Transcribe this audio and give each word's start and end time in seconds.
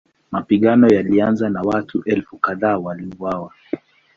Mapigano 0.31 0.87
yalianza 0.87 1.49
na 1.49 1.61
watu 1.61 2.01
elfu 2.05 2.37
kadhaa 2.37 2.77
waliuawa. 2.77 3.51